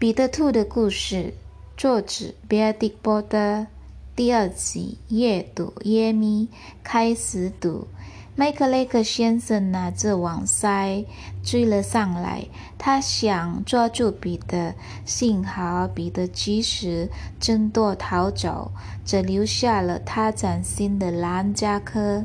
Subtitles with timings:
[0.00, 1.34] 彼得兔的故事，
[1.76, 3.66] 作者比尔·迪波德，
[4.14, 6.46] 第二集阅读耶咪
[6.84, 7.88] 开始读。
[8.36, 11.04] 麦克雷克先生拿着网塞
[11.42, 12.46] 追了上来，
[12.78, 14.72] 他想抓住彼得，
[15.04, 17.10] 幸好彼得及时
[17.40, 18.70] 挣脱逃走，
[19.04, 22.24] 只留下了他崭新的蓝夹克。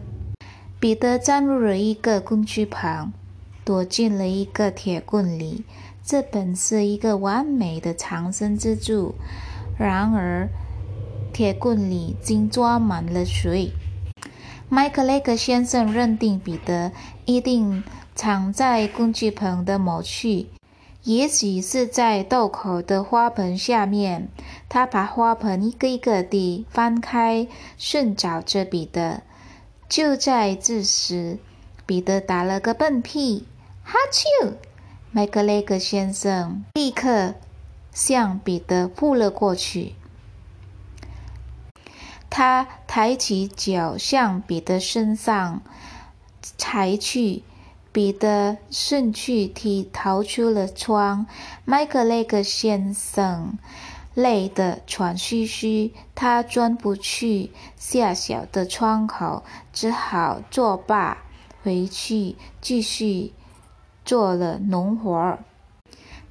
[0.80, 3.12] 彼得钻入了一个工具旁，
[3.66, 5.64] 躲进了一个铁棍里。
[6.06, 9.16] 这本是一个完美的藏身之处，
[9.80, 10.50] 然而
[11.32, 13.72] 铁棍里竟装满了水。
[14.68, 16.92] 麦克雷克先生认定彼得
[17.26, 17.84] 一定
[18.16, 20.48] 藏在工具棚的某处，
[21.04, 24.28] 也许是在洞口的花盆下面。
[24.68, 29.22] 他把花盆一个一个地翻开，寻找着彼得。
[29.88, 31.38] 就在这时，
[31.86, 33.46] 彼得打了个笨屁，
[33.84, 34.54] 哈啾！
[35.16, 37.36] 麦克雷格先生立刻
[37.92, 39.94] 向彼得扑了过去。
[42.32, 45.62] 他抬起脚向彼得身上
[46.58, 47.44] 踩去，
[47.92, 51.28] 彼得顺去踢逃出了窗。
[51.64, 53.60] 麦克雷格先生
[54.16, 61.20] 累得喘吁吁，他钻不去狭小的窗口，只好作罢，
[61.62, 63.32] 回去继续。
[64.06, 65.40] 做了农活儿，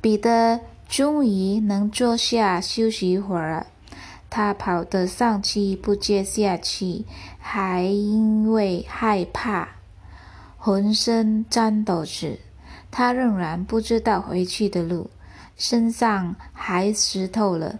[0.00, 3.66] 彼得终于能坐下休息一会儿了。
[4.28, 7.06] 他跑得上气不接下气，
[7.38, 9.68] 还因为害怕，
[10.56, 12.38] 浑身颤抖着。
[12.90, 15.10] 他仍然不知道回去的路，
[15.56, 17.78] 身上还湿透了。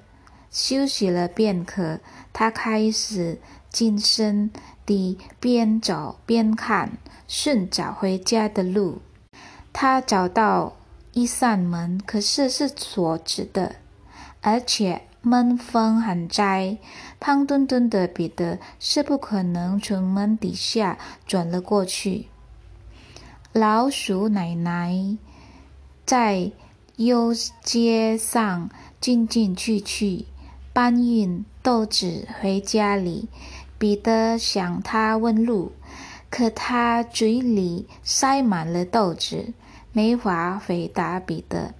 [0.51, 2.01] 休息了片刻，
[2.33, 3.41] 他开始
[3.71, 4.51] 谨慎
[4.85, 9.01] 地边走边看，寻找回家的路。
[9.73, 10.77] 他找到
[11.13, 13.77] 一扇门，可是是锁着的，
[14.41, 16.79] 而且门缝很窄。
[17.19, 22.27] 胖墩墩的彼得是不可能从门底下转了过去。
[23.53, 25.17] 老鼠奶奶
[26.05, 26.51] 在
[26.97, 27.33] 游
[27.63, 30.27] 街上进进去去，
[30.73, 33.29] 搬运豆子回家里。
[33.79, 35.73] 彼得向他问路，
[36.31, 39.53] 可他嘴里塞满了豆子。
[39.93, 41.75] 没法回答彼得，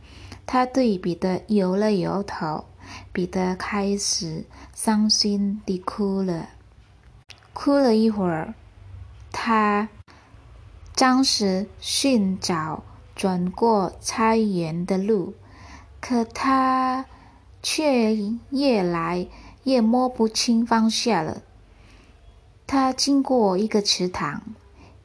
[0.47, 2.67] 他对彼得摇了摇头。
[3.11, 6.51] 彼得开始伤心地哭了，
[7.55, 8.55] 哭了一会儿，
[9.31, 9.89] 他
[10.95, 12.83] 张时寻找
[13.15, 15.35] 转过菜园的路，
[16.01, 17.07] 可他
[17.63, 18.15] 却
[18.51, 19.27] 越来
[19.65, 21.43] 越摸不清方向了。
[22.67, 24.43] 他经过一个池塘，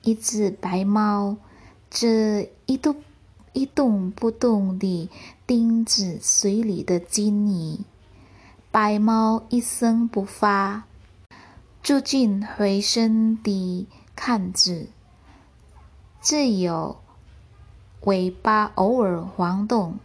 [0.02, 1.38] 一只白猫。
[1.90, 2.96] 这一动
[3.54, 5.10] 一动不动地
[5.46, 7.80] 盯着水里的金鱼，
[8.72, 10.84] 白猫一声不发，
[11.82, 14.88] 住进回身地看着，
[16.22, 16.98] 只有
[18.02, 19.98] 尾巴偶尔晃动。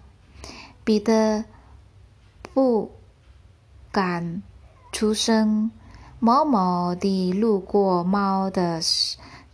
[0.84, 1.44] 彼得
[2.54, 2.91] 不
[3.91, 4.42] 敢
[4.92, 5.71] 出声，
[6.19, 8.81] 默默地路过猫的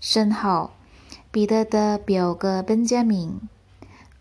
[0.01, 0.71] 身后。
[1.39, 3.49] 彼得的表哥本加明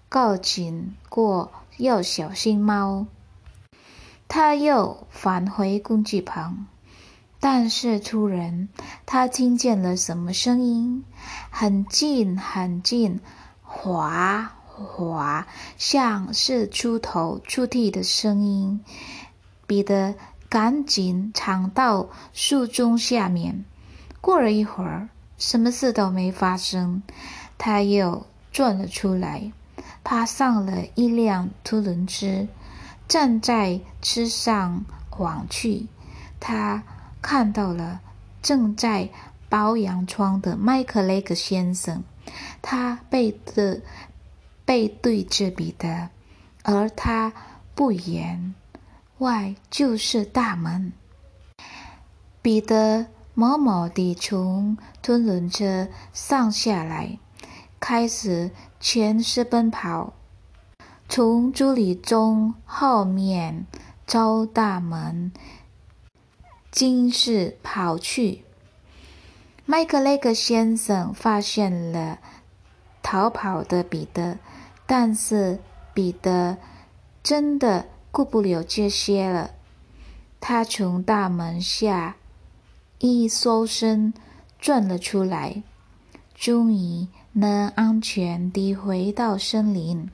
[0.08, 3.08] 告警过要小心猫。
[4.28, 6.68] 他又返回工具棚，
[7.40, 8.70] 但是突然
[9.08, 11.04] 他听见了什么声音，
[11.50, 13.20] 很近很近，
[13.64, 18.86] 哗哗，像是出头出地的声音。
[19.66, 20.14] 彼得
[20.50, 23.66] 赶紧藏到树中下面。
[24.22, 25.10] 过了一会儿。
[25.38, 27.04] 什么事都没发生，
[27.60, 29.52] 他又转了出来，
[30.04, 32.48] 爬上了一辆拖轮车，
[33.08, 34.84] 站在车上
[35.18, 35.86] 望去。
[36.40, 36.84] 他
[37.22, 38.02] 看到了
[38.42, 39.10] 正在
[39.48, 42.04] 包洋窗的麦克雷格先生，
[42.64, 43.82] 他背的
[44.66, 46.10] 背对着彼得，
[46.64, 47.32] 而他
[47.76, 48.56] 不远
[49.20, 50.92] 外就是大门。
[52.42, 53.06] 彼得。
[53.40, 57.20] 默默地从吞轮车上下来，
[57.80, 58.50] 开始
[58.80, 60.14] 全身奔跑，
[61.08, 63.68] 从朱里中后面
[64.08, 65.32] 朝大门
[66.72, 68.44] 径是跑去。
[69.68, 72.18] 麦克雷格先生发现了
[73.04, 74.40] 逃跑的彼得，
[74.88, 75.60] 但是
[75.94, 76.58] 彼得
[77.22, 79.52] 真的顾不了这些了，
[80.40, 82.16] 他从大门下。
[83.00, 84.12] 一缩身，
[84.60, 85.62] 转了出来，
[86.34, 90.10] 终于能安全地回到森林。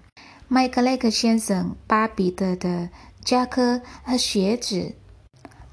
[0.49, 2.89] 麦克雷克先生把彼得的
[3.23, 4.95] 夹克和鞋子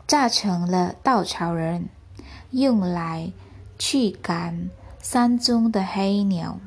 [0.07, 1.89] 炸成了稻草人，
[2.53, 3.33] 用来
[3.77, 4.71] 驱赶
[5.03, 6.61] 山中的黑鸟。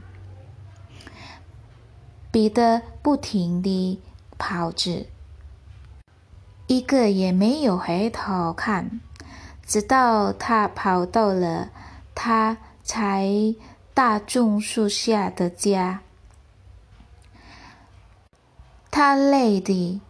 [2.32, 4.02] 彼得不停地
[4.38, 5.08] 跑着，
[6.68, 9.00] 一个也没有回头看，
[9.66, 11.70] 直到他跑到了
[12.14, 13.56] 他才
[13.94, 16.02] 大棕树下的家。
[18.92, 20.02] 他累的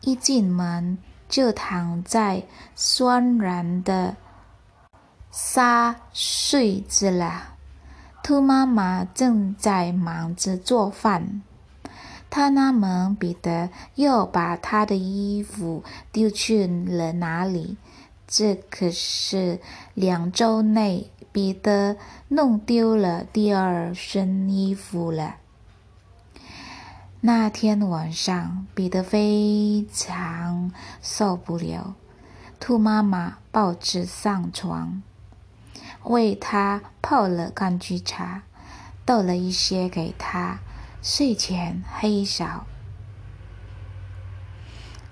[0.00, 0.96] 一进门
[1.28, 2.42] 就躺在
[2.74, 4.16] 酸软的
[5.30, 7.54] 沙睡着了。
[8.22, 11.42] 兔妈妈正在忙着做饭。
[12.30, 15.82] 他那门彼得又把他的衣服
[16.12, 17.76] 丢去了哪里？
[18.32, 19.58] 这可是
[19.92, 21.96] 两周内彼得
[22.28, 25.34] 弄丢了第二身衣服了。
[27.22, 30.70] 那天晚上，彼得非常
[31.02, 31.96] 受不了，
[32.60, 35.02] 兔妈妈抱着上床，
[36.04, 38.42] 为他泡了柑橘茶，
[39.04, 40.60] 倒了一些给他。
[41.02, 42.66] 睡前黑少，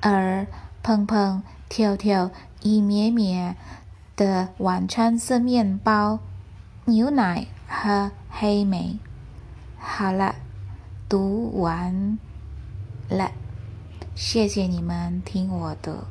[0.00, 0.46] 而
[0.84, 2.30] 砰砰跳跳
[2.62, 3.56] 一绵绵
[4.16, 6.18] 的晚餐是面包、
[6.86, 8.98] 牛奶和黑莓。
[9.78, 10.34] 好了，
[11.08, 12.18] 读完
[13.08, 13.30] 了，
[14.14, 16.06] 谢谢你们听我的。